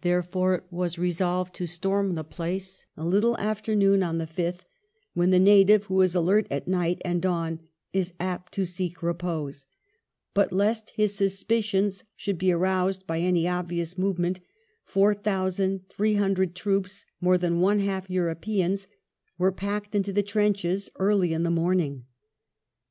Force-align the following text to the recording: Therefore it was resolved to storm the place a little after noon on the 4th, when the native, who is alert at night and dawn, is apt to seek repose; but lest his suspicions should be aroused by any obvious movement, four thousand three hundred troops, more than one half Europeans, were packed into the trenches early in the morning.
Therefore 0.00 0.54
it 0.54 0.64
was 0.70 0.98
resolved 0.98 1.54
to 1.56 1.66
storm 1.66 2.14
the 2.14 2.24
place 2.24 2.86
a 2.96 3.04
little 3.04 3.36
after 3.38 3.76
noon 3.76 4.02
on 4.02 4.16
the 4.16 4.26
4th, 4.26 4.60
when 5.12 5.28
the 5.32 5.38
native, 5.38 5.84
who 5.84 6.00
is 6.00 6.14
alert 6.14 6.46
at 6.50 6.66
night 6.66 7.02
and 7.04 7.20
dawn, 7.20 7.60
is 7.92 8.14
apt 8.18 8.52
to 8.52 8.64
seek 8.64 9.02
repose; 9.02 9.66
but 10.32 10.50
lest 10.50 10.92
his 10.96 11.14
suspicions 11.14 12.04
should 12.16 12.38
be 12.38 12.50
aroused 12.50 13.06
by 13.06 13.18
any 13.18 13.46
obvious 13.46 13.98
movement, 13.98 14.40
four 14.82 15.12
thousand 15.12 15.86
three 15.90 16.14
hundred 16.14 16.54
troops, 16.54 17.04
more 17.20 17.36
than 17.36 17.60
one 17.60 17.80
half 17.80 18.08
Europeans, 18.08 18.88
were 19.36 19.52
packed 19.52 19.94
into 19.94 20.10
the 20.10 20.22
trenches 20.22 20.88
early 20.98 21.34
in 21.34 21.42
the 21.42 21.50
morning. 21.50 22.06